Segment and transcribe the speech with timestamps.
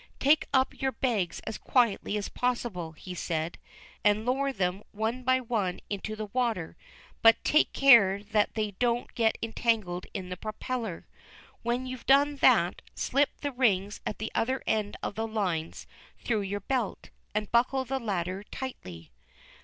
[0.17, 3.59] "Take up your bags as quietly as possible," he said,
[4.03, 6.75] "and lower them one by one into the water,
[7.21, 11.05] but take care that they don't get entangled in the propeller.
[11.61, 15.85] When you've done that, slip the rings at the other end of the lines
[16.17, 19.11] through your belt, and buckle the latter tightly."